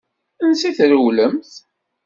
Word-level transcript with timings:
Ansa 0.43 0.67
i 0.69 0.71
trewlemt? 0.77 1.51